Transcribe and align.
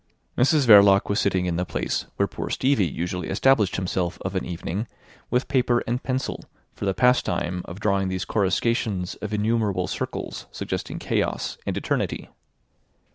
Mrs 0.35 0.65
Verloc 0.65 1.09
was 1.09 1.19
sitting 1.19 1.45
in 1.45 1.57
the 1.57 1.63
place 1.63 2.07
where 2.15 2.25
poor 2.27 2.49
Stevie 2.49 2.87
usually 2.87 3.29
established 3.29 3.75
himself 3.75 4.17
of 4.21 4.33
an 4.35 4.43
evening 4.43 4.87
with 5.29 5.47
paper 5.47 5.83
and 5.85 6.01
pencil 6.01 6.43
for 6.73 6.85
the 6.85 6.93
pastime 6.95 7.61
of 7.65 7.79
drawing 7.79 8.07
these 8.07 8.25
coruscations 8.25 9.13
of 9.21 9.31
innumerable 9.31 9.85
circles 9.85 10.47
suggesting 10.51 10.97
chaos 10.97 11.59
and 11.67 11.77
eternity. 11.77 12.29